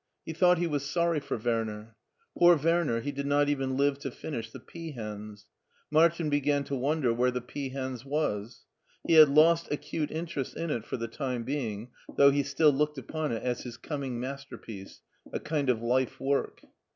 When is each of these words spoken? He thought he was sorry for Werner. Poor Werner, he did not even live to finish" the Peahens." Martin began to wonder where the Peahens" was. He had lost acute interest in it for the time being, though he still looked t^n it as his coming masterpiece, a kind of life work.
He 0.25 0.33
thought 0.33 0.57
he 0.57 0.65
was 0.65 0.83
sorry 0.89 1.19
for 1.19 1.37
Werner. 1.37 1.95
Poor 2.35 2.55
Werner, 2.57 3.01
he 3.01 3.11
did 3.11 3.27
not 3.27 3.49
even 3.49 3.77
live 3.77 3.99
to 3.99 4.09
finish" 4.09 4.49
the 4.51 4.59
Peahens." 4.59 5.45
Martin 5.91 6.27
began 6.27 6.63
to 6.63 6.75
wonder 6.75 7.13
where 7.13 7.29
the 7.29 7.39
Peahens" 7.39 8.03
was. 8.19 8.65
He 9.05 9.13
had 9.13 9.29
lost 9.29 9.69
acute 9.71 10.09
interest 10.09 10.57
in 10.57 10.71
it 10.71 10.85
for 10.87 10.97
the 10.97 11.07
time 11.07 11.43
being, 11.43 11.91
though 12.17 12.31
he 12.31 12.41
still 12.41 12.71
looked 12.73 12.97
t^n 12.97 13.29
it 13.29 13.43
as 13.43 13.61
his 13.61 13.77
coming 13.77 14.19
masterpiece, 14.19 15.01
a 15.31 15.39
kind 15.39 15.69
of 15.69 15.83
life 15.83 16.19
work. 16.19 16.63